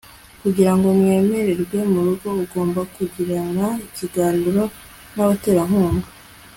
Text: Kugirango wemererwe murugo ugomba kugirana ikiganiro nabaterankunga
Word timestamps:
Kugirango 0.43 0.85
wemererwe 1.05 1.77
murugo 1.91 2.29
ugomba 2.43 2.81
kugirana 2.95 3.65
ikiganiro 3.87 4.63
nabaterankunga 5.13 6.07